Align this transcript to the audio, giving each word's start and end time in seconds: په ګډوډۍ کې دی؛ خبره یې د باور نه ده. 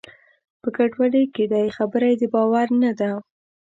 په 0.61 0.67
ګډوډۍ 0.75 1.23
کې 1.33 1.43
دی؛ 1.51 1.67
خبره 1.77 2.05
یې 2.11 2.15
د 2.21 2.23
باور 2.33 2.67
نه 2.81 2.91
ده. 2.99 3.11